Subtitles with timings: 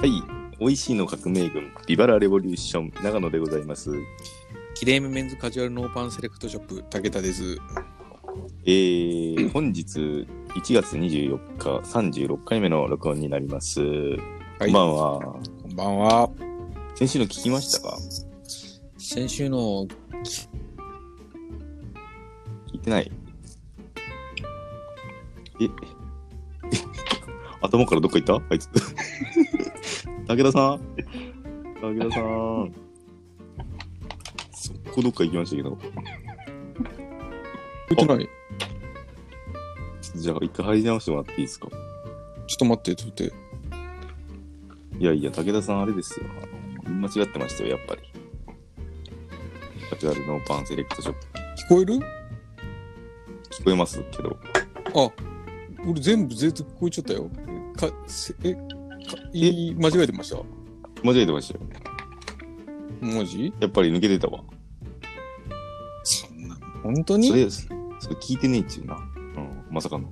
[0.00, 0.22] はい。
[0.58, 3.90] 美味しいの革命軍、ビバラレボリューション、長野でございます。
[4.74, 7.56] キレイムメンズカジュアルノーパンセレクトショップ、武田です。
[8.66, 13.80] えー、本日1月24日、36回目の録音になります。
[14.58, 15.20] こんばんは。
[15.20, 16.30] こんばんは。
[16.94, 17.96] 先週の聞きましたか？
[18.98, 19.86] 先週の、
[20.24, 20.46] 聞
[22.74, 23.10] いてない
[25.60, 25.68] え、え、
[27.62, 28.42] 頭からどっか行った？
[28.50, 28.68] あいつ。
[30.30, 30.80] 武田さん
[31.82, 32.72] 武田さん。
[34.52, 35.76] そこどっか行きましたけど。
[37.90, 38.28] 見てない
[40.14, 41.66] じゃあ一回入り直してもらっていいですか？
[41.66, 43.38] ちょっと待って、ちょっと待っ
[44.92, 44.98] て。
[45.00, 46.26] いやいや、武田さんあれですよ。
[46.84, 48.02] 間違ってましたよ、やっぱり。
[49.90, 51.18] カジュアルノーパンセレクトショップ。
[51.72, 51.94] 聞こえる？
[51.96, 54.38] 聞こえますけど。
[54.94, 55.10] あ、
[55.84, 57.28] 俺全部全然聞こえちゃったよ。
[57.74, 58.60] か、せえ、か
[59.32, 60.36] いい間違えてました？
[61.02, 61.66] 間違えてましたよ。
[63.00, 63.52] 文字？
[63.60, 64.42] やっぱり抜けてたわ。
[66.02, 67.28] そんな、本当に？
[67.28, 68.96] それ、それ聞いてねえっちゅうな。
[68.96, 68.98] う
[69.40, 70.10] ん、まさかの。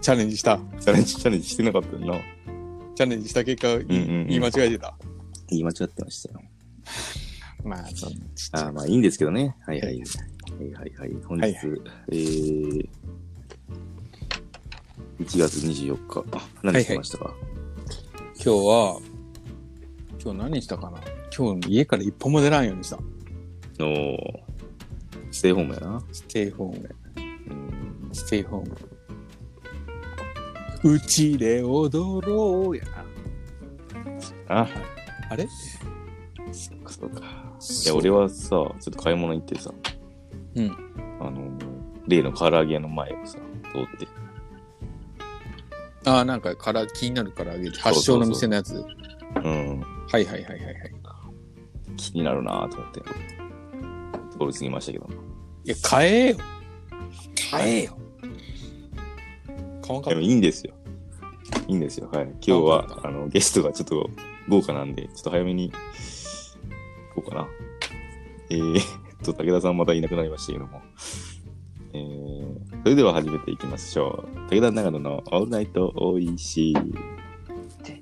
[0.00, 0.58] チャレンジした？
[0.80, 2.18] チャレンジ、チャレンジしてなかったよな。
[2.94, 4.94] チャレンジした結果、いいうんうんうん言い間違えてた？
[5.48, 6.40] 言い間違ってましたよ。
[7.64, 8.06] まあ、そ
[8.52, 9.54] あーまあいいんですけどね。
[9.66, 9.98] はいはい。
[9.98, 10.00] は
[10.64, 11.10] いはいはい。
[11.26, 11.56] 本日、はい
[12.10, 12.88] えー、
[15.20, 16.24] 1月24日。
[16.32, 17.34] あ、何してましたか、
[18.42, 18.98] 今日は、
[20.18, 20.98] 今日何したかな？
[21.36, 22.96] 今日家から一歩も出らんようにした。
[22.96, 24.16] おー
[25.30, 26.02] ステイホームやな。
[26.10, 26.96] ステイホーム。
[27.18, 27.20] う
[28.08, 28.14] ん。
[28.14, 28.74] ステイホーム。
[30.94, 32.84] うちで踊ろうや
[34.46, 34.62] な。
[34.62, 34.68] あ、
[35.28, 35.46] あれ？
[36.50, 37.20] そっかそっか。
[37.20, 37.24] い
[37.88, 39.70] や、俺はさ、ちょっと買い物行ってさ、
[40.54, 40.74] うん。
[41.20, 41.50] あの、
[42.08, 43.36] 例の唐揚げ屋の前をさ、
[43.70, 44.08] 通って、
[46.04, 48.84] ああ、なんかから気になるから揚げ、発祥の店のやつ。
[49.44, 50.76] うん、はいはいはいはいはい。
[51.96, 55.08] 気になるなと思って、通り過ぎましたけど。
[55.64, 56.36] いや、買えよ。
[57.50, 57.96] 買えよ。
[59.82, 60.22] 買わんかでも。
[60.22, 60.74] いいんですよ。
[61.68, 62.08] いいんですよ。
[62.10, 62.24] はい。
[62.24, 64.10] 今日は、あの、ゲストがちょっと
[64.48, 67.48] 豪華なんで、ちょっと早めに行こうかな。
[68.50, 68.80] えー、
[69.24, 70.80] と、武田さんまたいなくなりましたけども。
[71.92, 72.29] えー、
[72.82, 74.54] それでは始めていきましょう。
[74.54, 76.74] 武田長野のオールナイトおいしい。
[77.86, 78.00] え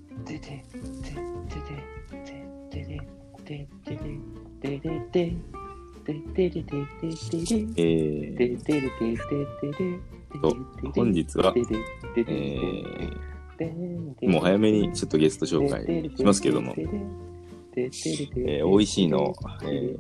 [8.37, 8.57] ー、
[10.41, 10.57] と、
[10.95, 15.85] 本日は、えー、もう早めにちょっとゲスト紹介
[16.17, 19.35] しますけども、えー、美味しいの、
[19.65, 19.97] え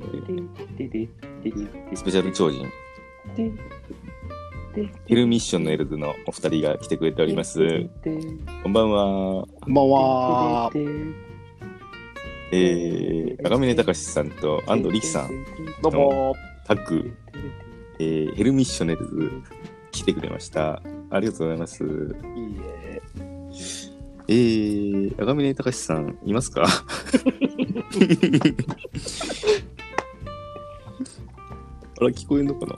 [0.76, 1.16] ー、
[1.96, 2.64] スペシャル超人、
[5.06, 7.58] ヘルミッションのエルズのお二人が来てくれております。
[8.62, 9.44] こんばんは。
[9.60, 10.70] こんばんは。
[12.52, 15.30] えー、赤嶺隆さんと安藤力さん、
[15.82, 16.34] どうも。
[16.66, 17.12] タッグ、
[17.98, 19.30] えー、ヘルミッショネルズ
[19.90, 20.82] 来てくれました。
[21.10, 21.84] ありがとうございます。
[21.84, 23.02] いいえ。
[24.30, 26.64] えー、赤嶺隆さん、いますか？
[32.00, 32.76] あら、聞こえんのかな？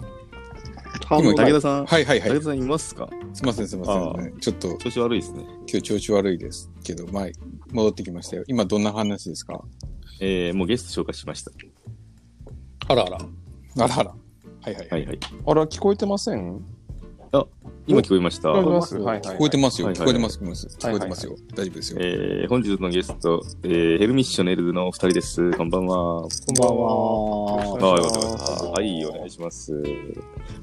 [1.19, 2.31] 今武田さん、はいはいはい。
[2.31, 3.09] 武田さんいますか？
[3.35, 4.39] すいませんすいませあん。
[4.39, 5.45] ちょっと調子悪いですね。
[5.45, 7.27] 今日調子悪いですけど、まあ、
[7.73, 8.45] 戻ってきましたよ。
[8.47, 9.63] 今どんな話ですか？
[10.21, 11.51] えー、もうゲスト紹介しました。
[12.89, 13.19] あらあら。
[13.19, 14.15] あらあら。
[14.63, 14.89] はいはい。
[14.89, 15.19] はいはい。
[15.47, 16.63] あら、聞こえてません？
[17.91, 18.49] 今聞こえました？
[18.51, 19.21] 聞こえますはいはい。
[19.21, 19.89] 聞こえてますよ。
[19.91, 20.39] 聞こえてます。
[20.39, 20.67] 聞こえてます。
[20.79, 21.37] 聞はいはいこえてますよ。
[21.57, 21.99] 大丈夫ですよ。
[22.01, 25.51] えー、本日のゲスト、えー、ヘルミッショネルズのお二人です。
[25.53, 26.23] こんばんは。
[26.23, 28.73] こんばんは。
[28.73, 29.73] はい、お願いします。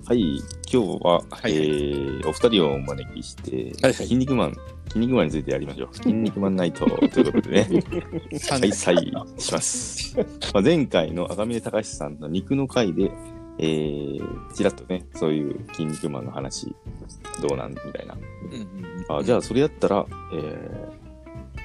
[0.06, 0.38] はい、
[0.72, 4.54] 今日は、はいえー、お二人をお招きして、はいはい筋肉マン、
[4.88, 5.96] 筋肉マンについてやりましょう。
[5.96, 7.84] 筋肉マンナイト ということでね、
[8.50, 10.16] 開催します。
[10.54, 13.12] まあ、前回の赤嶺隆さんの肉の回で、
[13.60, 16.76] えー、ちらっとね、そういう筋肉マンの話、
[17.42, 18.16] どうなんみたいな。
[18.16, 20.36] うんうんあじゃあ、それやったら、え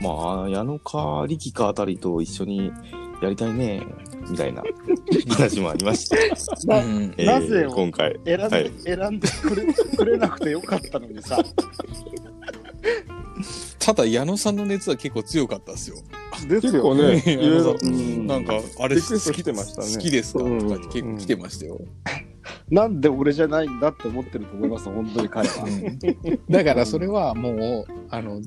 [0.00, 2.72] ー、まあ、矢野か力かあたりと一緒に
[3.20, 3.84] やりたいね、
[4.30, 4.62] みたいな
[5.28, 6.32] 話もありまして、
[6.66, 11.38] なうんえーなぜ今回、選んで、はい選んでくれくれなくてよかったのにさ。
[13.78, 15.96] ただ、矢野さんの熱は結構強かったですよ。
[16.48, 18.26] です結構ね、いろいろ、うん。
[18.26, 19.94] なんか、あれリクエスト来てましたね。
[19.94, 20.40] 好きですか？
[20.40, 20.68] とうん。
[20.68, 21.80] かって結構来てましたよ。
[22.70, 25.66] なんで俺じゃないんだって思ってると思います、本当に彼は。
[26.50, 28.40] だから、それはもう、あの、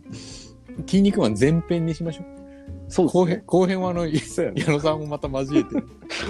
[0.85, 2.25] 筋肉マン前編にしましょう。
[2.87, 4.11] そう後編、後編はあの、ね。
[4.55, 5.75] 矢野さんもまた交えて、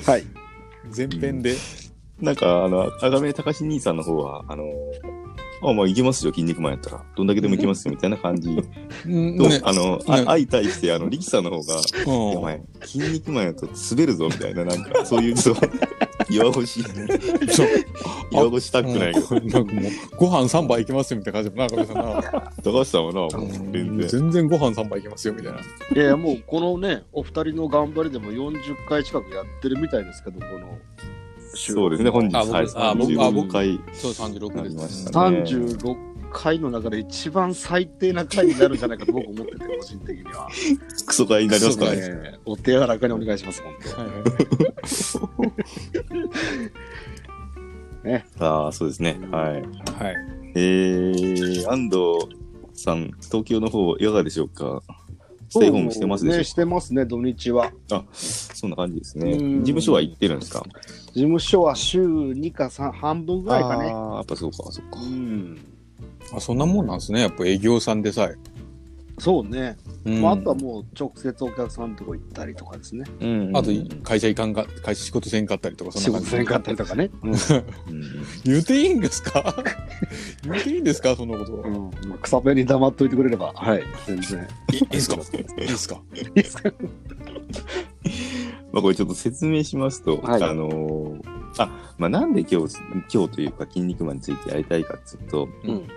[0.09, 0.23] はい。
[0.95, 1.55] 前編で。
[2.21, 4.63] なんか、あの、赤嶺隆兄さんの方は、あの、
[5.61, 7.03] あ、まあ、いけますよ、筋肉マンやったら。
[7.15, 8.49] どんだけでもいけますよ、みたいな感じ。
[8.49, 9.37] うん。
[9.37, 9.61] と、ね。
[9.63, 15.55] あの、ねあ相対して、あの、力さんの方が、いやおうん前、筋肉マンやと滑るぞ、みたいな、なんか、そういう、そう、
[16.29, 17.67] 弱腰、そう。
[18.31, 19.47] 弱腰タックないけど、うん。
[19.47, 23.71] なんかもう、ご飯3杯いけますよみたいな感じで、なんかさな、高橋さんはな、もううん。
[23.71, 24.07] 全然。
[24.07, 25.59] 全然ご飯3杯いけますよみたいな。
[25.59, 25.63] い
[25.95, 30.79] やいやもうこのね、お二人の頑張りでも40回近くやってるみたいですけど、この
[31.55, 33.79] そうですね、本日、はい、あ僕あ僕35回。
[33.93, 34.75] そう、36なりで。
[34.75, 40.49] ますしたね36回の中で一番最低な回になるんじゃないかと僕思ってて、個人的には。
[41.07, 42.09] クソ回になりますからね。
[42.09, 44.01] ねお手柔らかにお願いします、本当。
[44.01, 44.25] はいはいはい
[48.39, 49.17] ああ、そうですね。
[49.31, 49.53] はい。
[49.53, 49.65] はい。
[50.55, 52.29] えー、安藤
[52.73, 54.83] さん、東京の方、いかがでしょうか？
[55.55, 56.35] ステイホームしてますでしょ？
[56.35, 57.71] うかね、してますね、土日は。
[57.91, 59.31] あ、そんな感じですね。
[59.31, 60.63] うん事務所は行ってるんですか？
[61.13, 63.85] 事務所は週2か3、半分ぐらいかね。
[63.91, 65.05] ああ、やっぱそうか、そうかう。
[65.05, 65.57] ん。
[66.33, 67.21] あ、そんなもんなんですね。
[67.21, 68.35] やっぱ営業さんでさえ。
[69.17, 69.77] そうね。
[70.03, 73.05] うんまあ、あとはもう直接お客さんのとこ行ったりとかですね。
[73.21, 73.71] うんあと、
[74.03, 76.29] 会社行かんか、会社仕事せんかったりとか、そ仕んな感じ。
[76.31, 77.09] 事せんかったりとかね。
[77.23, 77.37] うんうん
[78.43, 79.55] 言うていいんですか？
[80.43, 81.15] 言うていいんですか？
[81.15, 81.53] そんなこと。
[81.53, 81.91] うん。
[82.21, 84.47] 草辺に黙っといてくれれば、はい、全然。
[84.73, 85.15] いいいで すか？
[85.15, 86.01] いいですか？
[86.13, 86.71] いいですか？
[88.73, 91.21] まあこれちょっと説明しますと、はいあのー
[91.57, 92.75] あ、まあなんで今日、
[93.13, 95.87] 今日というか、筋肉マンについてやりたいかっていうと、うん。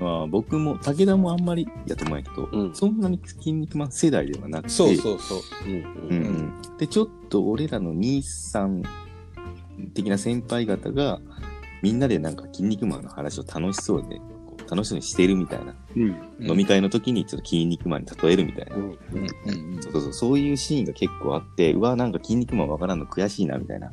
[0.00, 5.40] まあ僕も、武田もあんまりやと思うんやけど、うんそんなに筋肉マン世代ではなくて、そうそうそう。
[5.66, 5.72] うん。
[5.74, 8.82] うんうんで、ちょっと俺らの兄さん
[9.92, 11.20] 的な先輩方が、
[11.82, 14.16] みんなでなんか筋肉マンの話を楽しそうで、
[14.46, 16.16] こう楽しそうにしてるみたいな、うん。
[16.40, 18.82] 飲み会の時にちょっと筋肉マンに例えるみたいな、うん。
[18.82, 23.92] うんうんうんそうそうそう、そういうシーンが結構あって、うわ、なんか筋肉マンわからんの悔しいな、みたいな。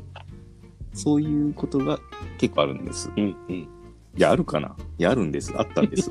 [0.94, 2.00] そういうことが
[2.40, 3.12] 結構あるんです。
[3.16, 3.36] うん。
[3.50, 3.68] うん。
[4.18, 4.76] いや、あるかな？
[4.98, 5.54] いや、あるんです。
[5.56, 6.10] あったんです。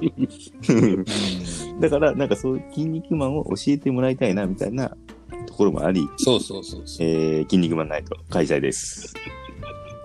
[1.81, 4.97] だから、なんかそういう筋肉マンを教えてもらいたいな、みたいな
[5.47, 7.07] ところもあり、そうそうそうそう。
[7.07, 9.13] えー、筋肉マンナイト開催です。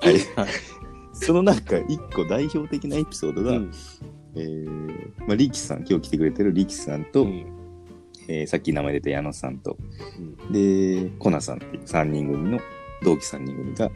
[0.01, 0.13] はい。
[0.35, 0.53] はい
[1.13, 3.71] そのなんか一個代表的なエピソードが、うん
[4.33, 7.45] えー、まあ、リキさん、今日来てくれてるリキさんと、うん
[8.27, 9.77] えーさっき名前出た矢野さんと、
[10.49, 12.59] で、コナさんっていう3人組の
[13.03, 13.91] 同期3人組が、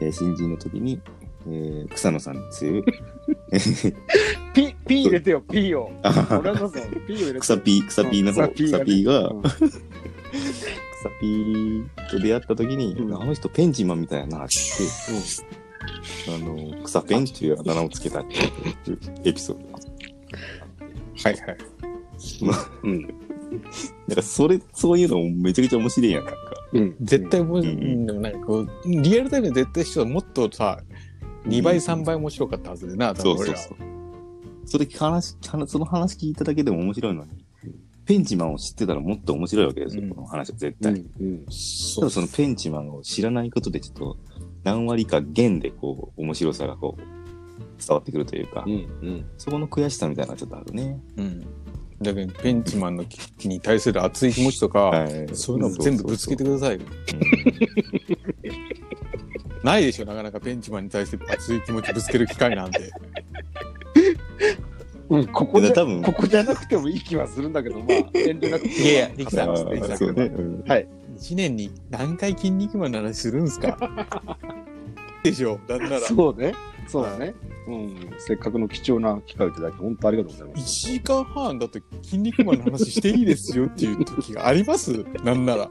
[0.00, 1.00] えー新人の時に、
[1.46, 2.84] えー草野さんっていう、
[4.54, 5.90] ピ、ピー入れてよ、ピーを。
[6.02, 6.74] あ俺こそ、
[7.06, 7.40] ピ入れて。
[7.40, 14.56] 草ピー、草ピーの方、うん草草ピーが、うん草ピーと出会った時に、うんあの人ペンチマンみたいやなって
[16.28, 19.70] 言って、あの、草ペンっていうあだ名をつけたっていうエピソード。
[19.72, 21.58] はいはい。
[22.84, 23.02] うん。
[23.06, 23.14] だか
[24.16, 26.40] らそれ、そういうのもめちゃくちゃ面白いやん、なんか。
[26.72, 26.96] うん。
[27.00, 30.80] 絶対もう、んでもなんかこう、リアルタイムで絶対人はもっとさ、
[31.46, 33.56] 2倍、3倍面白かったはずでな、そうそうそう。
[34.66, 37.44] それ話、話その話聞いただけでも面白いのに、
[38.06, 40.92] ペンチマンを知ってたらもっと面白いわけですよ、うんこの話は絶対。
[40.92, 40.98] うん。
[40.98, 41.44] うん。
[41.44, 44.16] ただそのペンチマンを知らないことでちょっと
[44.64, 47.00] 何割か減でこう面白さがこう
[47.80, 48.72] 伝わってくるというか、うん。
[48.72, 49.26] うん。
[49.38, 51.00] そこの悔しさみたいなちょっとあるね。
[51.16, 51.40] うん。
[52.02, 56.80] だけど、ペンチマンのきに対する熱い気持ちとか、はいそういうの全部ぶつけてくださいよ。
[59.70, 62.90] ないでしょ、なかなかペンチマンに対して熱い気持ちぶつける機会なんて。
[65.10, 68.68] うん、ここじゃ、多分ここじゃなくてもいい気はするんだけど、まあ、 遠慮なくて。
[68.68, 70.14] いやいやリキさんあ話していただーそうね。
[70.14, 70.64] ければうん
[71.18, 73.76] 1年に何回筋肉マンの話するんすか？
[75.24, 76.00] でしょ、なんなら。
[76.00, 76.54] そうね。
[76.86, 77.34] そうだね。
[77.66, 78.10] うん。
[78.18, 80.86] せっかくの貴重な機会をいただき、本当ありがとうございま1す。
[80.92, 85.04] 時間半だって筋肉マンの話していいですよっていう時があります？
[85.24, 85.68] なんなら。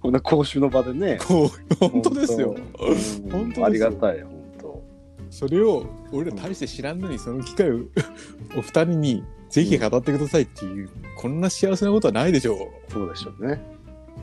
[0.00, 1.18] こんな講習の場でね。
[1.78, 2.50] 本当ですよ。
[2.50, 4.82] うん本当ですよありがたい、本当。
[5.30, 7.80] それを俺ら大して知らんのにその機会を
[8.56, 12.54] お二人にぜひ語ってくださいっていう、こんな幸せなことはないでしょ
[12.88, 12.92] う。
[12.92, 13.60] そうでしょうね。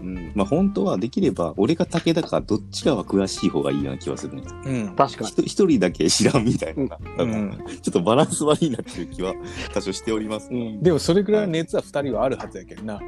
[0.02, 0.32] うん。
[0.36, 4.44] まあ本当はできれば俺が武田かどっちかは詳しい方がいいような気はするね。
[4.66, 4.96] うん。
[4.96, 5.46] 確かに。
[5.46, 6.98] 一人だけ知らんみたいな。
[7.20, 9.34] うなんちょっとバランス悪いなっていう気は
[9.74, 10.50] 多少しております。
[10.52, 10.82] うん。
[10.82, 13.00] でもそれぐらいの熱は二人はあるはずやけんな。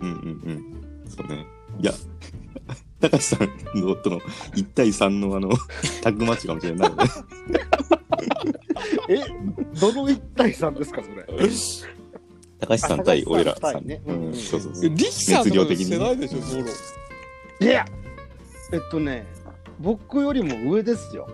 [0.00, 0.64] うんうんうん。
[1.08, 1.46] そうね。
[1.82, 1.92] いや、
[3.00, 3.48] 高橋さん
[3.80, 5.50] のとの1対3のあの、
[6.02, 7.02] タッグマッチかもしれないので。
[9.08, 9.18] え、
[9.80, 11.26] どの一対さんですか、それ？
[12.60, 13.82] 高橋さん対俺ら高橋さんさん。
[13.82, 14.88] 対ねうんうん、そうそうそう。
[14.90, 15.76] リキさんとかで
[16.28, 16.64] しょ、ソロ。
[17.60, 17.84] いや、
[18.72, 19.26] えっとね、
[19.80, 21.28] 僕よりも上ですよ。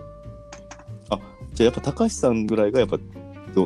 [1.59, 2.99] じゃあやっぱ高橋さんぐらいがやっぱ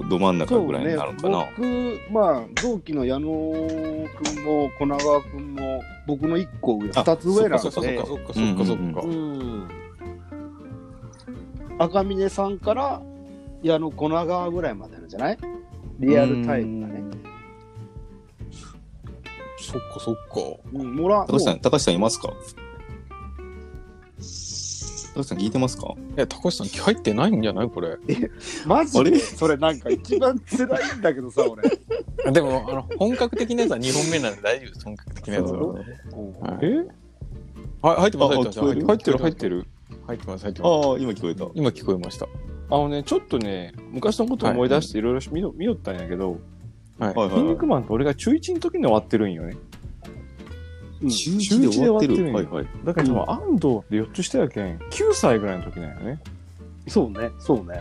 [0.01, 1.47] どど真ん中ぐらいになるのかな。
[1.57, 9.01] 僕、まあ、同期の矢野くんも、小長くんも、僕の一個上、あ二つ上なんそっかそっでか、そっかそっかそっか。
[9.03, 9.69] うん。
[11.79, 13.03] 赤峰さんから、
[13.63, 15.39] 矢の粉川ぐらいまでなんじゃない？
[16.01, 17.03] リアルタイムがね。
[19.59, 20.21] そっかそっか。
[20.73, 22.33] うん、もら高橋さん、高橋さんいますか？
[25.15, 25.95] 高橋さん聞いてますか？
[26.17, 27.69] いや、高橋さん、入ってないんじゃない？
[27.71, 27.99] これ。
[28.67, 29.19] マジで？
[29.19, 32.33] それなんか一番辛いんだけどさ、 俺。
[32.33, 34.85] でも、あの、本格的なやつは2本目なんで大丈夫です。
[34.85, 35.61] 本格的なやつは。
[35.61, 35.85] うんはい
[36.63, 36.87] え
[37.83, 38.61] はい入ってます、あ入ってます。
[38.61, 39.67] 入ってる入ってる。
[40.07, 40.89] 入ってます、入ってます。
[40.89, 41.47] ああ、今聞こえた。
[41.55, 42.27] 今聞こえました。
[42.71, 46.39] あのね、ちょっとね、昔のことを思い出していろいろ見よ見よったんやけど、
[46.99, 47.15] はい。
[47.15, 49.57] はい筋肉マンって俺が中1の時に終わってるんよね。
[51.03, 52.33] うん中1で終わってる。
[52.33, 52.67] はいはい。
[52.85, 56.21] だから多分安藤って4つ下やけん、9歳ぐらいの時なんよね。
[56.89, 57.81] そうね、そうね。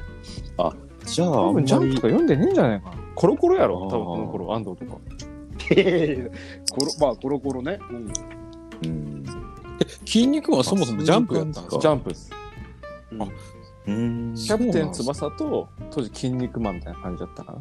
[1.05, 2.95] じゃあ、あ多分ジャンプとか読んでねえんじゃないかな。
[3.15, 4.97] コロコロやろ、多分この頃、安藤とか。
[6.71, 7.79] コロまあ、コロコロね。
[7.89, 8.11] うん
[8.83, 9.23] うん。
[10.05, 11.79] 筋肉マンはそもそもジャンプやったんですか？
[11.79, 12.31] ジャンプです。
[13.11, 14.35] うんうーん。
[14.35, 17.59] キャプテン翼と当時筋肉マンみたいな感じだったかな。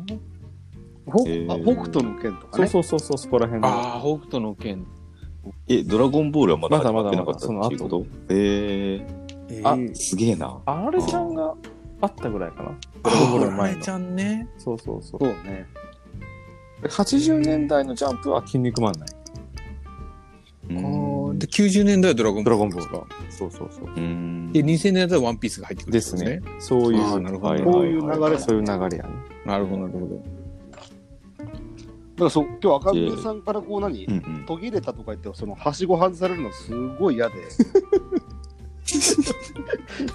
[1.13, 2.69] ほえーあ北斗の剣とかそうね。
[2.69, 3.69] そうそうそう、そこら辺の。
[3.69, 4.87] ああ、北斗の剣。
[5.69, 8.07] え、ドラゴンボールはまだまだまってなかったっていうこと？
[8.31, 9.01] え
[9.49, 10.61] えあー、すげえな。
[10.67, 11.55] あれちゃんが
[12.01, 12.73] あったぐらいかな。
[13.03, 13.89] ドラゴンボールの前のあれち。
[13.91, 14.49] ゃんね。
[14.59, 15.21] そうそうそう。
[15.21, 15.67] そうね。
[16.83, 19.09] 80年代のジャンプは筋肉マンない。
[21.39, 23.07] で、90年代はドラゴンドラゴンボーですか。
[23.27, 23.33] ル。
[23.33, 23.85] そうそうそう。
[23.97, 24.53] うん。
[24.53, 26.41] で、2000年代はワンピースが入ってくるんですね。。
[26.59, 29.11] そういう、あーなるほどはいこういう流れそういう流れやね。
[29.47, 30.23] なるほど、なるほど。
[32.21, 34.45] だからそう今日赤木さんからこう何、うんうん。
[34.47, 37.35] 途切れたとか言ってそのはしご外されるのすごい嫌で。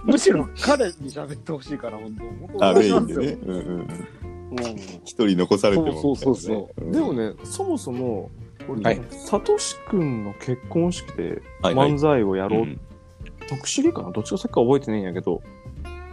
[0.05, 3.37] むしろ彼に喋ってほしいから本当本当あ、メインでね。
[3.43, 3.79] うんうんうん。
[3.79, 3.87] うん。
[5.03, 5.99] 一人残されても。
[5.99, 6.89] そうそうそうう。
[6.89, 8.29] んでもね、そもそも、
[8.69, 9.01] 俺はい。
[9.09, 11.91] サトシ君の結婚式ではいはい。
[11.91, 12.79] 漫才をやろう、うん
[13.47, 14.11] 特殊技かな？
[14.11, 15.41] どっちかさっきか覚えてないんやけど、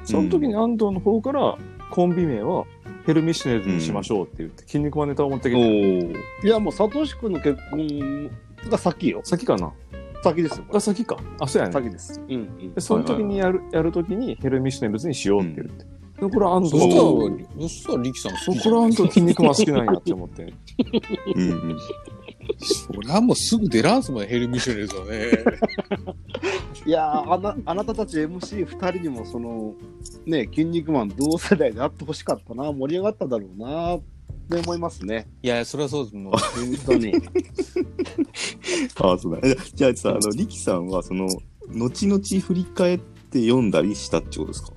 [0.05, 1.57] その時に安藤の方から
[1.91, 2.67] コンビ名は
[3.07, 6.17] ヘルミシネルズにしましょうって言って、筋肉マンネタを持ってきおて、ー。
[6.45, 8.31] いやもうサトシ君の結婚
[8.71, 9.21] が先よ。
[9.25, 9.73] 先かな。
[10.23, 11.17] 先ですよこあ、先か。
[11.41, 11.81] あ、そうやれね。
[11.81, 12.21] 先です。
[12.29, 12.75] うんうん。
[12.75, 15.85] で、その時にやる、やる時にヘルミシネルズにしようって言って。
[16.21, 18.75] でこれは安そ藤したら、そしたら、力さんそ好きじゃん。
[18.75, 20.43] こら安藤筋肉マン好きなんやって思って。
[21.35, 21.79] うんうん。
[22.59, 25.31] そりゃもうすぐ出らんすもんね、ヘルミシュネルズはね。
[26.87, 29.75] いやーあなあなたたち MC2 人にもその
[30.27, 34.01] ね筋肉マン同世代であってほしかったな盛り上がっただろうなっ
[34.51, 36.17] て思いますねいや、それはそうです。
[36.17, 37.15] もう、本当に
[39.01, 39.49] あ、そうだ。
[39.49, 41.29] えじゃあさ、あの、リキさんは、その、
[41.69, 44.73] 後々振り返って読んだりしたってことですか？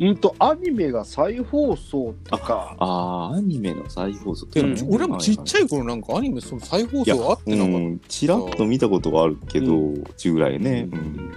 [0.00, 4.46] うんとアニメが再放送とかああ、アニメの再放送。
[4.88, 10.88] 俺もちっちゃい頃なんかアニメその再放送あってなかっうん、ちらっと見たことはあるけど、う中ぐらいね。
[10.92, 11.32] ううん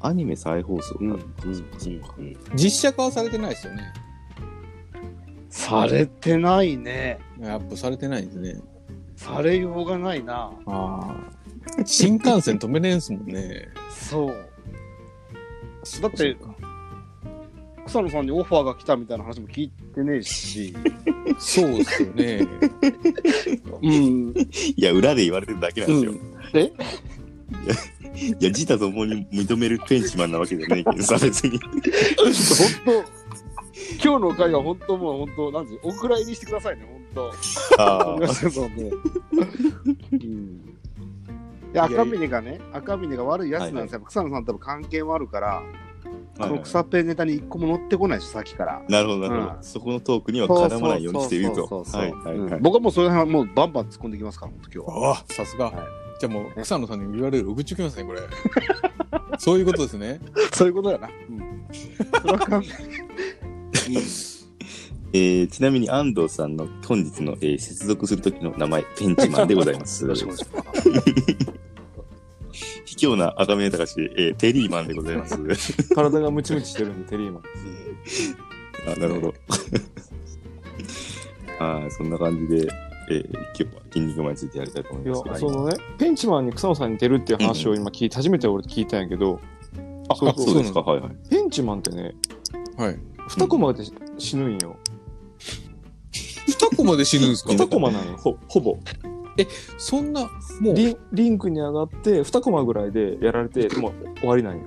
[0.00, 1.00] アニメ再放送か。
[1.00, 1.34] うん。
[2.54, 3.92] 実写化はされてないですよね。
[5.50, 8.60] されてないねやっぱされてないですね。
[9.16, 11.16] されようがないなああ。
[11.84, 13.68] 新幹線止めれんすもんね。
[13.90, 14.36] そう
[16.02, 16.36] だって
[17.88, 20.74] 草野さんにオファーが来たみたいな話も聞いてねえし。
[21.38, 22.46] そうですよね。
[23.82, 24.34] うん。
[24.76, 26.12] いや、裏で言われてるだけなんですよ。
[26.54, 26.72] え？
[28.14, 31.58] いや、自他ともに認めるペンチマンなわけじゃないけどさ、 別に。
[31.58, 31.68] 本
[32.84, 33.18] 当？
[34.02, 37.30] 今日の回は本当もう本当なんてお蔵入りしてくださいね本
[37.76, 37.82] 当。
[37.82, 38.50] あすみません。
[38.50, 38.90] そうね
[40.12, 40.78] うん
[41.72, 45.62] で赤峰がね赤峰が悪いやつなんですよ、草野さんと多分関係もあるから、あ、
[46.38, 48.82] この草ペンネタに一個も乗ってこないでしょさっきから。
[48.88, 49.56] なるほど、なるほど。
[49.56, 49.62] うん。
[49.62, 51.66] そこのトークには絡まないようにしていると。
[52.60, 55.10] 僕はもうそれはもうバンバン突っ込んできますから本当今日は。
[55.10, 55.66] ああ、さすが。
[55.66, 55.74] はい。
[56.20, 58.20] じゃあもう、草野さんに言われる愚痴きますね、これ。
[59.38, 60.20] そういうことですね。
[60.52, 61.66] そういうことやな、うん、
[62.20, 62.70] それは勘弁。
[65.14, 70.02] えーちなみに安藤さんの本日の、えー接続する時の名前、ペンチマンでございます。
[70.02, 70.90] よろしくお願いします。
[70.90, 71.57] 卑
[72.98, 75.36] 怯な赤目高し、えーテリーマンでございます。
[75.94, 77.42] 体がムチムチしてるんで、テリーマン。
[78.92, 79.34] あ、なるほど。
[81.64, 82.68] はい、そんな感じで、
[83.10, 89.40] えー今日は筋肉マンについてやりたいと思いいやます。、そのね、ペンチマンに草野さんに似てるっていう話を今聞いて、初めて俺聞いたんやけど、
[90.08, 91.10] あ、そうそうですか、はいはい。
[91.30, 92.14] ペンチマンってね、
[92.76, 92.98] はい。
[93.28, 93.84] 2コマで
[94.18, 94.76] 死ぬんよ。
[96.46, 98.78] 二コマで死ぬんですか？2コマなのよ、ほほ
[99.44, 99.50] ぼ。
[99.78, 100.30] そんな、
[100.60, 104.62] もう、リンリンクに上がって、2コマぐらいでやられて、もう終わりなんよ。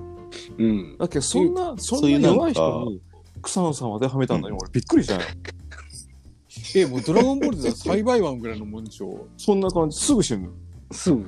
[0.58, 3.02] うんだけど、そんな、そんそういうなんかな弱い人に、
[3.42, 4.56] 草野さんは当てはめたんだよ。
[4.60, 5.20] 俺びっくりしたよ。
[6.74, 9.26] え、もうドラゴンボールでは栽培湾ぐらいのもんでしょ。
[9.36, 10.50] そんな感じ、すぐ死ぬ。
[10.90, 11.24] すぐ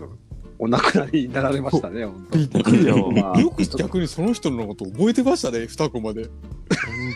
[0.59, 3.11] お亡くなりになられましたね 本当びっくりやわ。
[3.11, 6.31] まあ よく逆にその人のこと覚えてましたね、二コマで。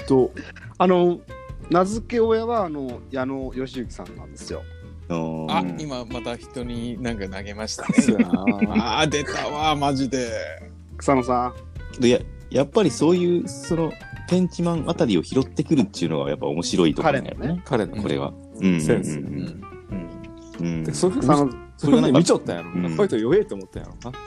[0.08, 0.30] 当。
[0.78, 1.20] あの、
[1.70, 4.62] 名付け親は、あの、矢野義行さんなんですよ。
[5.10, 7.88] あ今また人になんか投げましたね。
[8.80, 10.28] あー、出たわ、マジで。
[10.98, 11.54] 草野さ
[11.98, 12.00] ん。
[12.00, 12.18] でや
[12.50, 13.92] やっぱりそういうその
[14.28, 17.62] ペンチマンあたりを拾ってくるっていうのがやっぱ面白いところだよ彼のね。
[17.64, 18.32] 彼のこれは。
[18.60, 19.32] うんセンスうんうん。
[20.60, 21.34] うんうんでそういうふう草
[21.88, 22.88] に野そ見ちゃったんやろうんな。
[22.90, 24.18] ファイト弱えと思ったんやろな。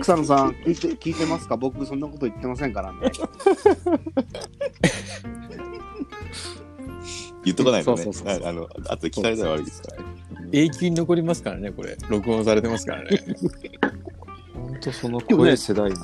[0.00, 1.56] 草野さん聞いて、聞いてますか？
[1.56, 2.98] 僕そんなこと言ってませんからね。
[7.44, 8.02] 言っとかないとね。
[8.02, 8.46] そうそうそうそう。
[8.46, 10.08] ああのあと聞かれたら悪いですからね。
[10.52, 11.96] 永久に残りますからね、これ。
[12.08, 13.10] 録音されてますからね。
[14.54, 15.96] ほんとその声世代な。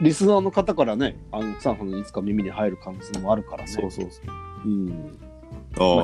[0.00, 3.68] リスナーの方からね、あの草野さんのいつか耳に入る可能性もあるからね。
[3.68, 4.20] そうそうそ
[4.64, 4.68] う。
[4.68, 4.68] う。
[4.68, 5.18] ん。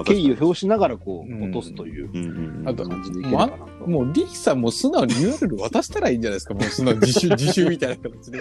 [0.05, 3.87] 敬意を表しながらこう、うん落とすという感じでいければなと。
[3.87, 4.61] もう、リキさん。
[4.61, 6.23] も素直に URL 渡したらいいん。
[6.23, 6.55] じゃないですか。
[6.55, 8.41] もう素直に自習、自習みたいな形で。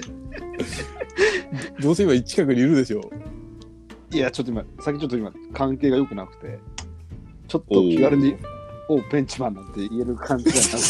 [1.81, 3.01] どうせ今近くにいるでしょ。
[4.11, 6.59] いや、ちょっと今、さっきちょっと今、関係が良くなくて、
[7.47, 8.37] ちょっと気軽に、
[8.89, 10.83] おう、ペンチマンなんて言える感じじゃなく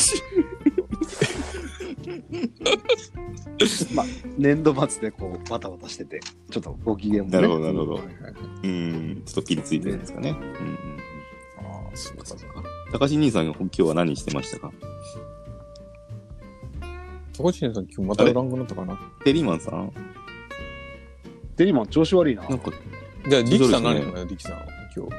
[2.78, 2.88] て。
[3.96, 4.06] まあ、
[4.38, 6.20] 年度末でこう、バタバタしてて、
[6.52, 7.36] ちょっとご機嫌もね。
[7.38, 8.02] なるほど、なるほど
[8.64, 10.30] うん、ちょっとピリついてるんですかね。
[10.30, 10.98] うんうん
[11.58, 12.64] ああ、そうかそうか。
[12.92, 14.72] 高橋兄さん、今日は何してましたか？
[17.36, 19.00] 高橋さん、今日またおらんくなったかな？
[19.24, 19.92] テリーマンさん？
[21.56, 22.44] デリマン調子悪いな。
[22.44, 22.72] 今なんか、
[23.30, 24.66] じゃあ、リキさんそうですね何かな、リキさんは
[24.96, 25.12] 今日。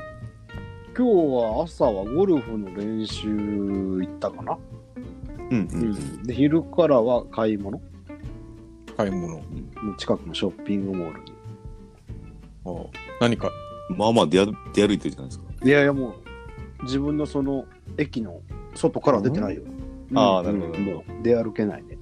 [0.95, 4.59] 日は朝はゴルフの練習行ったかな？
[5.51, 7.81] うんうんで、昼からは買い物。
[8.97, 9.41] 買い物。
[9.97, 11.33] 近くのショッピングモールに。
[12.65, 12.75] ああ
[13.21, 13.51] 何か？
[13.91, 13.97] うん。
[13.97, 15.45] まあまあ出歩出歩いてるじゃないですか。
[15.65, 16.17] いやいや、も
[16.81, 18.41] う、自分のその、駅の
[18.75, 19.63] 外からは出てないよ。
[19.63, 19.79] うん
[20.15, 21.99] なるほどなるほどもう出歩けないね。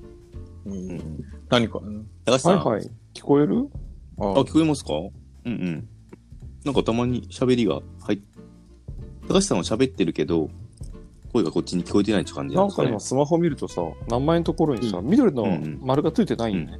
[0.67, 1.81] うんうん何か？
[2.25, 2.91] 高橋さん、はいはい。
[3.13, 3.69] 聞こえる？
[4.19, 4.93] ああ、聞こえますか？
[4.95, 5.13] うん
[5.45, 5.89] うん。
[6.67, 8.19] なんかたまに喋りが入っ
[9.29, 10.51] 高橋さんは喋ってるけど、
[11.33, 13.09] 声がこっちに聞こえてないって感じなですかねなんんか今。
[13.09, 15.47] スマホ見るとさ、名前のところにさ、緑の
[15.81, 16.79] 丸がついてないんね。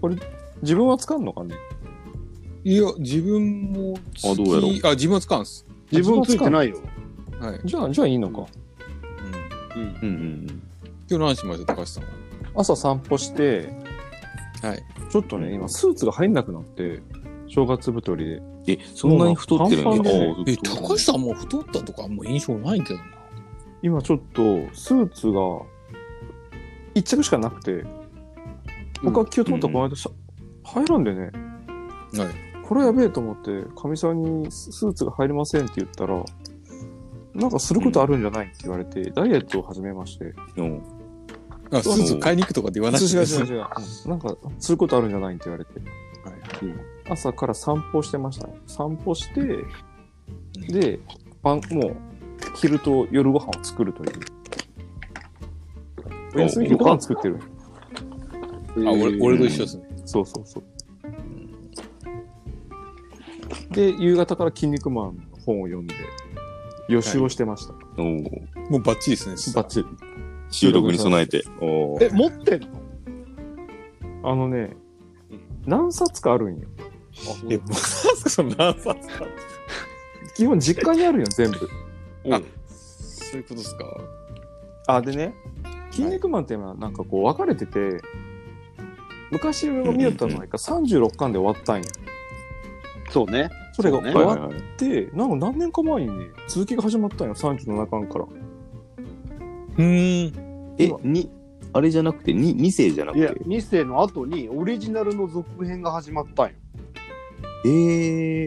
[0.00, 0.16] これ、
[0.60, 1.54] 自分は使うのかね？
[2.64, 5.66] いや、自分もつきあどうやろうあ、自分は使うんす。
[5.90, 6.80] 自分ついてないよ。
[7.40, 7.60] はい。
[7.64, 8.46] じゃあ、じゃあいいのか。
[9.76, 9.82] うん。
[9.82, 9.88] うん。
[9.88, 10.62] うんうん
[11.10, 12.10] 今日何しました、高橋さんは。
[12.56, 13.68] 朝散歩して、
[14.62, 14.82] はい。
[15.10, 17.02] ちょっとね、今スーツが入んなくなって、
[17.52, 18.36] 正月太りで。
[18.36, 18.64] うん。
[18.66, 23.04] え、そんなに太ってるんであえ、高橋さんもう太ったとかあんま印象ないけどな。
[23.82, 25.40] 今ちょっと、スーツが、
[26.94, 27.84] 一着しかなくて、
[29.02, 30.10] 僕は気を取ったこの間さ、
[30.64, 31.32] 入らんでね、はい。
[32.62, 36.24] これやべえと思って、かみさんにスーツが入りませんって言ったら、
[37.34, 40.32] なんかすることあるんじゃないって言われて、ダイエットを始めまして。
[40.56, 40.82] うん
[41.70, 43.66] あ、スーツ買いに行くとかって言わなくて違う違う違う。
[44.06, 45.70] うんなんか、することあるんじゃないって言われて。
[46.60, 46.74] はい
[47.10, 48.54] 朝から散歩してましたね。
[48.66, 49.64] 散歩して、
[50.72, 51.00] で、
[51.42, 51.96] 晩、もう、
[52.54, 54.10] 昼と夜ご飯を作るという。
[56.36, 57.40] お休みにご飯作ってる。
[58.86, 59.84] あ、俺、俺と一緒ですね。
[60.06, 60.64] そうそうそう。
[63.74, 65.94] で、夕方から筋肉マンの本を読んで、
[66.88, 67.74] 予習をしてました。
[67.74, 68.22] おー
[68.70, 69.54] もうバッチリですね。
[69.54, 69.86] バッチリ。
[70.50, 71.42] 収録に備えて。
[71.60, 72.68] おーえ、持ってんの？
[74.30, 74.76] あのね、
[75.66, 76.68] 何冊かあるんよ。
[77.48, 79.26] え、か、その何冊か。
[80.34, 81.56] 基本実家にあるよ、全部。
[82.30, 83.84] あ、そういうことですか。
[84.88, 85.34] あ、でね、
[85.90, 88.00] 筋肉マンっていうのはなんかこう分かれてて、
[89.30, 91.84] 昔俺が見よったのは36巻で終わったんよ。
[93.10, 93.50] そうね。
[93.74, 94.62] それが終わっはいはいはい。
[94.76, 98.24] て、なんか何年か前にね、続きが始まったんよ、37巻から。
[98.24, 100.74] うーん。
[100.78, 101.30] え、に、
[101.74, 106.52] あれじゃなくて、に2世じゃなくいやて、、2世の後にオリジナルの続編が始まったんよ。
[107.64, 107.68] え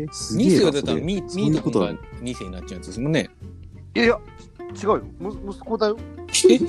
[0.10, 0.60] ー、すげ2えな。
[0.60, 3.30] 世が出たら、ミート君がことなの2世になっちゃうやつですもんね。
[3.96, 4.20] いやいや、
[4.76, 5.02] 違うよ。
[5.20, 5.98] む息子だよ。
[6.50, 6.60] え？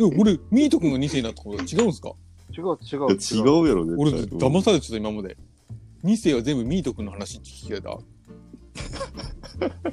[0.16, 2.12] 俺、ミート君が2世になったこと違うんすか？
[2.56, 5.36] 違う違う違うやろ、絶対俺、騙されてた、今まで。
[6.04, 7.98] 2世は全部ミート君の話って聞きた。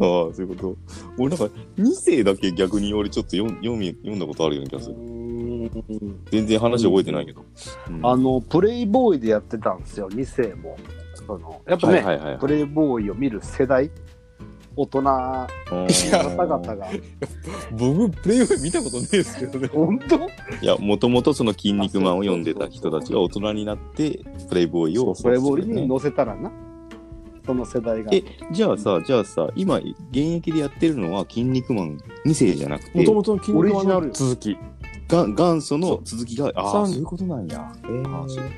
[0.00, 0.76] ああ、そういうこと。
[1.18, 4.96] 俺なんか、2世だけ逆に俺ちょっと読ん読み読んだことあるような気がする。
[6.30, 7.44] 全然話覚えてないけど。
[7.88, 10.76] うんあの、プレイボーイでやってたんですよ、2世も。
[11.14, 12.38] そのやっぱね、はいはいはいはい。
[12.38, 13.90] プレイボーイを見る世代、
[14.74, 16.88] 大人のいや方々が、
[17.72, 19.68] 僕、プレイボーイ見たことねえですけどね。
[19.68, 20.16] 本当？
[20.16, 20.20] い
[20.62, 25.14] や、もともとその筋肉マンを読んでた人たちが大人になって、プレイボーイを。
[25.14, 26.50] プレイボーイに載せたらな、
[27.44, 28.10] その世代が。
[28.12, 28.22] え
[28.52, 34.58] じゃあさ、じゃあさ、今、現役でやってるのは筋肉マン2世じゃなくても、ともとの筋肉マンのオリジナル続き。
[35.08, 37.72] が元祖の続きが、ああ、三そういうことなんや。
[37.82, 38.50] えー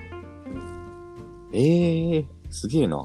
[1.54, 2.96] ええすげえな。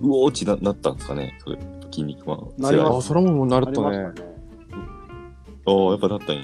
[0.00, 1.58] うおーちななったんですかね、それ、
[1.92, 2.38] 筋肉マン。
[2.58, 3.98] あ、なりますそれももうなあるとね。
[3.98, 6.42] ああ、やっぱなったんや。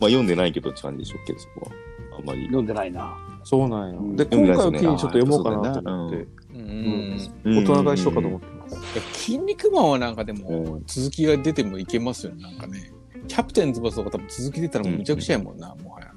[0.00, 1.72] まあ読んでないけどって感じでしょうけど、そこは。
[2.18, 2.44] あんまり。
[2.44, 3.16] 読んでないな。
[3.48, 4.00] そうなんよ。
[4.00, 7.18] うんで、今回を機にちょっと読もうかなと思って、うん。
[7.44, 9.00] 大人買いしようかと思ってます。
[9.24, 12.92] 筋肉マンはなんかでもうん続きが出てもいけますよね、なんかね。
[13.26, 16.12] キャプテン翼とか多分続き出たらもうむちゃくちゃやもんな、もはや。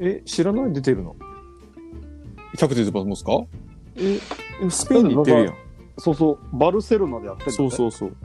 [0.00, 0.72] え、知らない？
[0.72, 1.14] 出てるの？
[2.56, 3.40] キャプテン翼もですか？
[3.94, 4.18] え、
[4.68, 5.54] スペインに行ってるやん。
[5.98, 8.16] そうそう、バルセロナでやってるそうそうそう。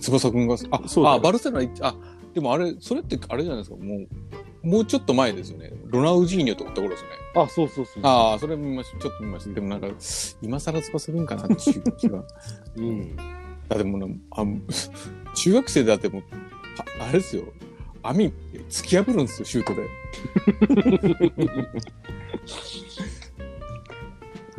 [0.00, 1.94] 翼くんが、あ、そうあ、バルセロナ行って、あ、
[2.34, 5.72] でもあれ、それってあれじゃないですか、もう、もうちょっと前ですよね。
[5.86, 7.16] ロナウジーニョとかってことですよね。
[7.36, 8.02] あ、そうそうそう。
[8.04, 8.98] ああ、それ見ました。
[8.98, 9.54] ちょっと見ました。
[9.54, 9.88] でもなんか、
[10.42, 12.24] 今更翼くんかなっていう気が。
[12.76, 13.16] うん。
[13.68, 14.44] あ、でもね、あ
[15.34, 16.22] 中学生だってもう、
[17.00, 17.44] ああれですよ。
[18.02, 18.32] 網
[18.68, 19.88] 突き破るんですよ、シュートで。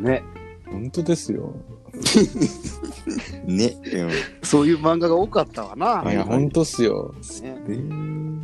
[0.00, 0.22] ね。
[0.70, 1.54] 本当ですよ。
[3.46, 3.76] ね。
[3.92, 4.10] うん
[4.42, 6.10] そういう漫画が多かったわな。
[6.10, 7.14] いや、本当っすよ。
[7.42, 8.40] ねえー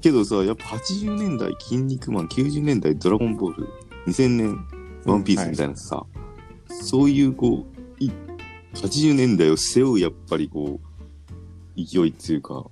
[0.00, 3.68] けどさ、やっぱ80年代、筋肉マン、90年代、ドラゴンボール、
[4.06, 4.66] 2000年、
[5.04, 6.06] ワンピースみたいなさ、
[6.68, 7.66] そういうこ
[8.00, 8.10] う、い
[8.74, 12.66] 80年代を背負う、やっぱりこう、勢いっていうか、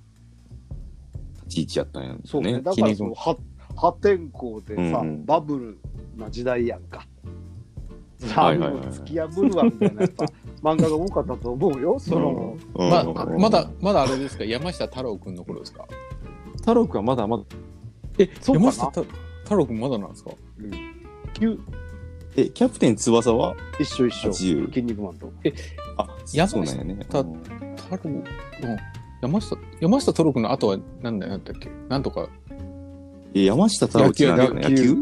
[1.45, 2.19] 立ち位置やったんやね。
[2.25, 2.61] そうね。
[2.61, 3.37] だからその、は
[3.75, 5.77] 破天荒でさ、うんうんバブル
[6.15, 7.05] な時代やんか。
[8.33, 8.81] はいはいはい。
[8.87, 10.25] 突き破るわみたいなやっぱ
[10.63, 11.99] 漫画が多かったと思うよ。
[11.99, 12.89] その、うん。
[12.89, 14.43] まうんまだ、まだあれですか？
[14.45, 15.85] 山下太郎くんの頃ですか？
[16.57, 17.43] 太郎くんはまだまだ、
[18.17, 18.65] え、そうかな？
[18.65, 19.05] 山下太
[19.43, 20.31] 太郎くんまだなんですか？
[21.39, 21.59] 急
[22.35, 23.55] え、キャプテン翼は？
[23.79, 24.29] 一緒一緒。
[24.29, 25.31] 80筋肉マンと。
[25.97, 26.97] あ、山そうなんやね。
[27.03, 27.29] 太郎、
[28.03, 28.23] うん。
[29.21, 31.69] 山下、山下太郎くんの後は何だなんだっけ？
[31.89, 32.27] なんとか、
[33.33, 34.95] え、山下太郎って何野球野球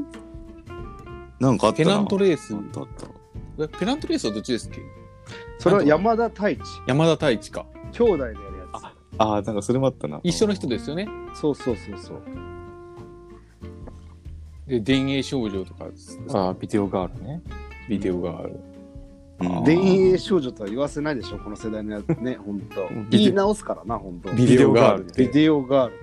[1.40, 1.86] なんかあったな。
[1.90, 4.82] ペナントレースあ、ったペナントレースはどっちですっけ？
[5.60, 6.60] それは山田太一。
[6.88, 7.66] 山田太一か。
[7.92, 8.42] 兄弟でやるや
[8.80, 8.84] つ。
[9.18, 10.20] ああ、なんかそれもあったな。
[10.24, 11.08] 一緒の人ですよね？
[11.34, 12.22] そうそうそうそう。
[14.68, 15.86] で、田園少女とか、
[16.34, 17.42] あビデオガールね。
[17.88, 18.60] ビデオがある。
[19.42, 19.64] うん。
[19.64, 22.88] 田園少女とは言わせないでしょ、この世代のやつね、 ほんと。
[23.10, 24.32] 言い直すからな、ほんと。
[24.34, 26.02] ビデオガールビデオガールと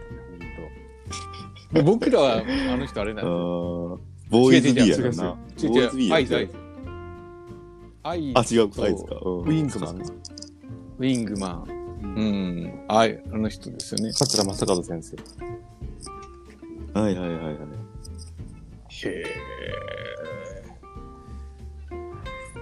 [1.75, 2.43] ね、で僕らは、
[2.73, 4.01] あの人あれなんあですよ。
[4.39, 5.35] ーボーイズビーやな。
[5.35, 6.55] ボーイズビーやアイズ、アイズ。
[8.05, 9.15] アイあ、ズ、違う、アイズか？
[9.25, 9.97] うんウィングマン。
[9.99, 11.65] ウィングマン。
[12.03, 12.85] うん。
[12.89, 14.13] あい、あの人ですよね。
[14.13, 15.17] 桂正和先生。
[16.99, 17.55] はいはいはいはい。
[19.05, 19.25] へえ。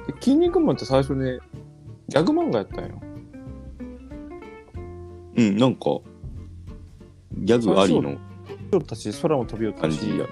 [0.06, 1.38] で筋肉マンって最初ね、
[2.09, 3.00] ギャグ漫画やったんよ。
[5.37, 6.00] うん、なんか、
[7.38, 8.18] ギャグありの
[8.70, 10.26] 飛びたし、空も飛びよったし感じ、や。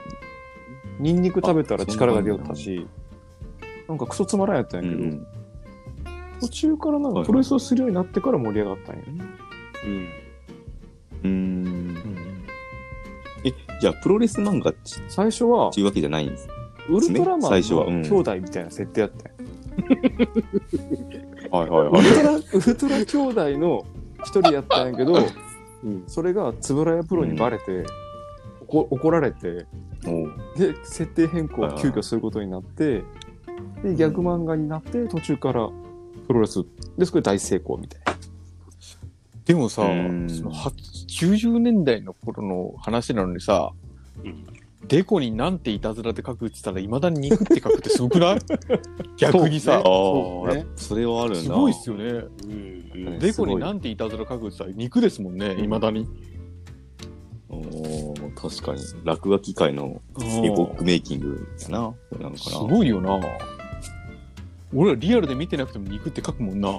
[0.99, 2.87] ニンニク食べたら力が出よったし、
[3.89, 5.27] なんかクソつまらんやったんやけど、うん。
[6.41, 9.25] 途中からなんかプロレスをするようになってから盛り上がったんやね。
[9.85, 10.09] うん。
[11.23, 12.45] うーん。
[13.45, 14.75] え、じゃあ、プロレス漫画っ
[15.09, 16.49] 最初はて、いうわけじゃないんです。
[16.89, 19.39] ウルトラマン最初はうんの兄弟みたいな設定やったんや。
[21.51, 23.85] はいはいウルトラ、ウルトラ兄弟の
[24.25, 25.15] 一人やったんやけど、
[25.85, 26.05] うん。
[26.07, 27.85] それが円谷プロにバレて、
[28.67, 29.67] 怒怒られて、
[30.59, 33.05] で、設定変更を急遽することになって、
[33.83, 35.69] で、ギャグ漫画になって、途中から
[36.27, 36.65] プロレス。
[36.97, 38.15] で、そこで大成功みたいな。
[39.45, 40.71] でもさ、うんそのは
[41.09, 43.73] 90年代の頃の話なのにさ、
[44.25, 44.45] うん
[44.87, 48.39] デコになんていたずらで書くって言ったら、いまだに肉って書くってすごくない？
[49.19, 51.41] 逆にさ、あそうねあ、それはあるな。
[51.41, 52.05] すごいっすよね。
[52.45, 53.19] うん。
[53.19, 56.09] デコになんていたずら書くって言ったら肉ですもんね、いまだに。
[57.51, 58.81] おー確かに。
[59.03, 61.93] 落書き界のエポックメイキングやな。
[62.21, 62.67] なのすかな。
[62.67, 63.19] ごいよな。
[64.73, 66.79] 俺らリアルで見てなくても肉って書くもんな。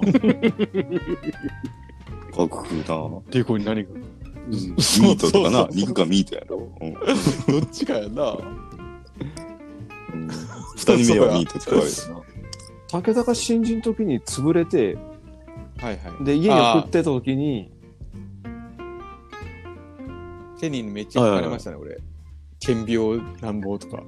[2.34, 3.20] 書くな。
[3.30, 3.90] デコに何か。
[4.48, 6.72] ミートとかな肉かミートやろ。
[6.80, 7.00] うんど
[7.66, 8.32] っちかやな。
[8.32, 10.28] うん
[10.76, 13.02] 二人目はミートって言われるな。
[13.02, 14.96] 武田が新人の時に潰れて、
[15.76, 16.24] はいはい。
[16.24, 17.70] で、家に送ってた時に、
[20.60, 21.98] 手にめっちゃ書かれましたね、俺。
[22.60, 24.02] 顕病乱暴とか。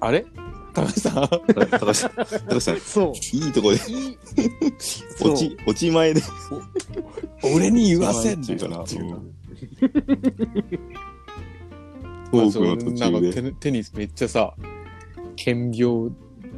[0.00, 0.24] あれ？
[0.74, 1.28] 高橋さん？
[1.28, 1.40] 高
[1.86, 3.36] 橋さん、高橋さん、そう。
[3.36, 3.78] いいとこで、
[5.22, 6.20] 落ち、落ち前で。
[7.54, 8.76] 俺に言わせんっていうかな。
[8.78, 13.32] トークの途なんか中で。
[13.32, 14.54] テテニスめっちゃさ、
[15.36, 16.10] 顕病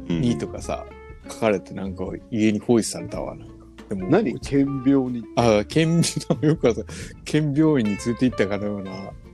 [0.09, 0.85] うんにとかさ、
[1.29, 3.35] 書かれてなんか家に放置されたわ。
[3.35, 3.45] な
[3.89, 4.39] でも何？
[4.39, 5.23] 顕病に。
[5.35, 6.85] ああ、顕病、よくある
[7.23, 8.91] 顕病院に連れて行ったかのような、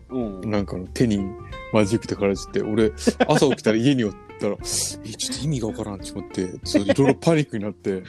[0.10, 0.52] うん。
[0.52, 1.20] なんかの手に
[1.74, 2.92] マジックってからって、俺、
[3.28, 8.04] 朝起きたら家におったら、 え、ちょっと意味がわからんって思って、ちょっといろいろパニックになって、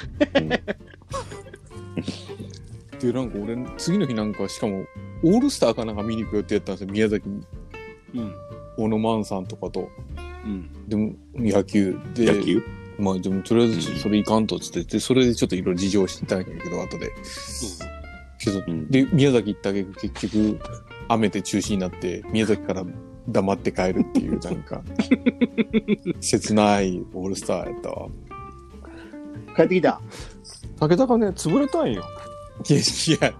[3.00, 4.85] で、なんか俺、次の日なんか、しかも、
[5.24, 7.46] オールスターかなんか見に行く予定やったんですよ、宮崎に。
[8.14, 8.35] うん。
[8.76, 9.88] 小野万さんとかと。
[10.44, 10.88] うん。
[10.88, 12.62] でも、野球で、野球？
[13.03, 17.12] まあでも、とりあえずそれいかんとっつって、で、それでちょっといろいろ事情を知ったんやけど、後で。
[18.38, 20.59] けど、うんで、宮崎行ったけど、結局、
[21.09, 22.85] 雨で中止になって、宮崎から
[23.29, 24.83] 黙って帰るっていう、なんか、
[26.21, 28.09] 切ないオールスターやったわ。
[29.57, 30.01] 帰ってきた？
[30.81, 32.03] 武田がね、潰れたんよ。
[32.69, 32.83] いや、い
[33.21, 33.35] や、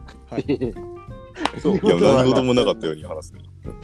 [1.63, 3.35] そういや、何事もなかったように話す。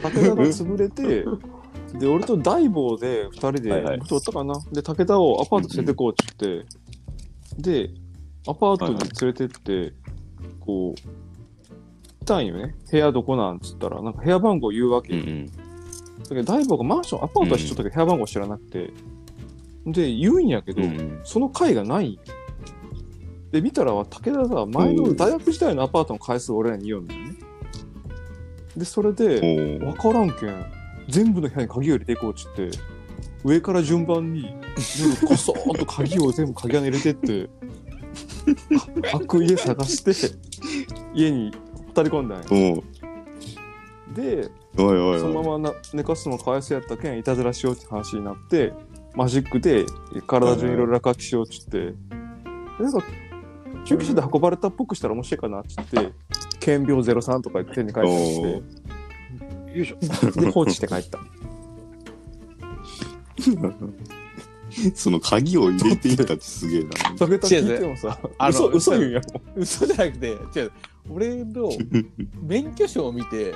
[0.01, 1.25] 武田が潰れて、
[1.97, 4.55] で、俺と大坊で二人で、はいはい僕とおったかな。
[4.71, 7.91] で、武田をアパート連れてこうって言って、で、
[8.47, 9.93] アパートに連れてって、
[10.59, 12.75] こう、来たんよね。
[12.91, 15.23] 部屋どこなんつったら、なんか部屋番号言うわけよ。
[15.23, 15.45] うんうん。
[15.45, 15.53] だ
[16.29, 18.93] けど大坊がマンション、アパートは知っとったけど、部屋番号知らなくて。
[19.85, 22.19] で、言うんやけど、うんその階がないんよ
[23.51, 27.35] で、見たら、武田さ、前の大学時代のアパートの回数俺らに言うんだよね。
[28.77, 30.65] で、それで、おわからんけん、
[31.09, 32.69] 全部の部屋に鍵を入れていこうっつって、
[33.43, 34.55] 上から順番に、
[35.25, 37.49] こそーっと鍵を全部鍵穴に入れてって、
[39.13, 40.35] あ開く家探して、
[41.13, 41.51] 家に
[41.87, 42.83] 二人込んだんよ。
[44.09, 45.43] おで、おいおいその。
[45.43, 48.73] ままな寝かすのかわいそうやったけん、いたずらしようって話になって、
[49.15, 49.85] マジックで
[50.27, 51.93] 体中にいろいろ落書きしようっつって、で
[52.79, 53.03] なんか、
[53.85, 56.13] 救急車で運ばれたっぽくしたら面白いかなっつって、
[56.59, 58.88] 検病03とか言って手に書いたりして、
[59.79, 60.41] よいしょ。
[60.41, 61.19] で、放置して帰った。
[64.93, 66.89] その鍵を入れていったってすげえな。
[67.17, 69.61] 武田聞いてもさ、あの嘘、嘘言うんやもん。
[69.61, 70.71] 嘘じゃなくて、違う、
[71.09, 71.69] 俺の
[72.41, 73.53] 免許証を見て、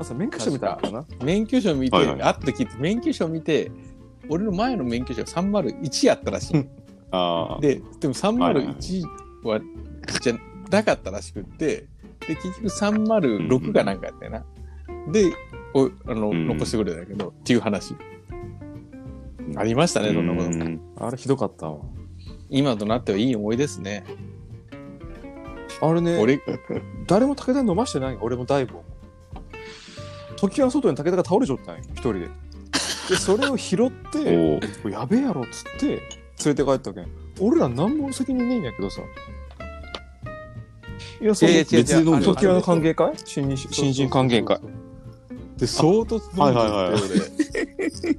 [0.00, 1.04] 朝免許証みたかな？
[1.22, 3.70] 免許証見て、はいはいあった時って免許証見て、
[4.28, 6.66] 俺の前の免許証が301やったらしい。
[7.10, 7.60] ああ。
[7.60, 9.04] で、でも301
[9.44, 9.60] は、
[10.22, 10.34] じゃ
[10.70, 11.86] なかったらしくって、
[12.26, 14.44] で、結局306がなんかやったよな。
[15.12, 15.32] で、
[15.74, 17.94] おあの、うん残してくれたんだけど、っていう話。
[19.56, 20.46] ありましたね、そんなこと。
[20.46, 21.78] うんあれひどかったわ。
[22.48, 24.04] 今となってはいい思いですね。
[25.80, 26.40] あれね、俺、
[27.06, 28.84] 誰も武田に飲ましてないよ俺も大悟も。
[30.36, 32.20] 時は外に武田が倒れちゃったんよ、一人で。
[33.08, 36.00] で、それを拾って、 おやべえやろっつって、連
[36.46, 37.06] れて帰ったけん。
[37.40, 39.02] 俺ら何も責任ねえんやけどさ。
[41.20, 43.12] いや、そのいやいや違う違う別の時はの歓迎会？
[43.24, 44.60] 新日新人歓迎会。
[45.58, 48.10] で、相当飲んではいはいはいて、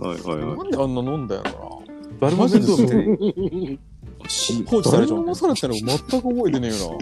[0.00, 0.44] はいはい俺。
[0.44, 1.82] はなんであんな飲んだやろ
[2.20, 3.26] 誰も面倒見てねえ
[3.72, 3.78] い。
[4.28, 6.98] し放置されちゃう飲まされたの全く覚えてねえよ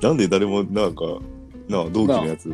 [0.00, 1.04] なんで誰もなんか、
[1.68, 2.48] なあ、同期のやつ、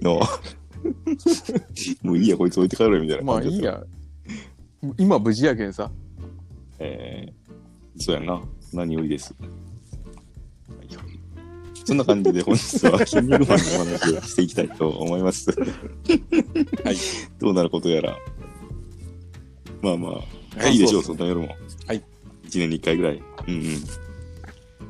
[0.00, 0.40] なあ、
[2.02, 3.22] もういいや、こいつ置いて帰ろうみたいな。
[3.24, 3.82] まあいいや。
[4.98, 5.90] 今無事やけんさ。
[6.78, 8.42] えー、そうやな。
[8.72, 9.34] 何よりです。
[11.84, 15.50] そんな感じで本日は筋肉マンのお話をしていきたいと思います。
[16.84, 16.96] はい。
[17.38, 18.16] どうなることやら。
[19.82, 20.20] まあま
[20.58, 21.48] あ、いいでしょう、そんな夜も。
[21.86, 22.02] はい。
[22.44, 23.22] 一年に一回ぐらい。
[23.48, 23.62] うんうん。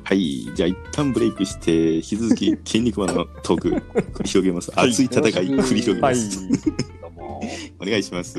[0.03, 0.49] はい。
[0.55, 3.69] じゃあ一旦ブレイクして、引き続き 筋肉マンのトーク
[4.13, 4.71] 繰り広げます。
[4.75, 6.47] 熱い戦い繰り広げます。
[7.01, 7.41] どうも。
[7.79, 8.37] お願いします。